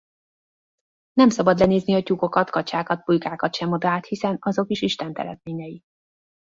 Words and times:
Nem 1.13 1.29
szabad 1.29 1.59
lenézni 1.59 1.93
a 1.93 2.03
tyúkokat, 2.03 2.49
kacsákat, 2.49 3.03
pulykákat 3.03 3.55
sem 3.55 3.71
odaát, 3.71 4.05
hiszen 4.05 4.37
azok 4.39 4.69
is 4.69 4.81
Isten 4.81 5.13
teremtményei. 5.13 5.81